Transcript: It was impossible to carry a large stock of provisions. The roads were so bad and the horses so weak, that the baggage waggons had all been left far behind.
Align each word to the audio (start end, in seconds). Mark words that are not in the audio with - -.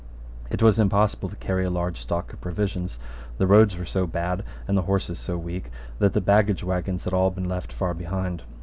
It 0.49 0.63
was 0.63 0.79
impossible 0.79 1.29
to 1.29 1.35
carry 1.35 1.63
a 1.63 1.69
large 1.69 1.99
stock 2.01 2.33
of 2.33 2.41
provisions. 2.41 2.97
The 3.37 3.45
roads 3.45 3.77
were 3.77 3.85
so 3.85 4.07
bad 4.07 4.43
and 4.67 4.75
the 4.75 4.81
horses 4.89 5.19
so 5.19 5.37
weak, 5.37 5.69
that 5.99 6.13
the 6.13 6.21
baggage 6.21 6.63
waggons 6.63 7.03
had 7.03 7.13
all 7.13 7.29
been 7.29 7.47
left 7.47 7.71
far 7.71 7.93
behind. 7.93 8.41